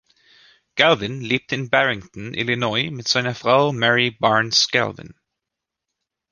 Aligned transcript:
Galvin 0.73 1.21
lebte 1.29 1.51
in 1.53 1.69
Barrington, 1.69 2.33
Illinois 2.33 2.89
mit 2.89 3.07
seiner 3.07 3.35
Frau 3.35 3.71
Mary 3.71 4.09
Barnes 4.09 4.67
Galvin. 4.69 5.13